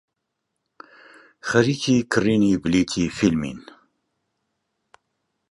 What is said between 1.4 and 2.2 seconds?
خەریکی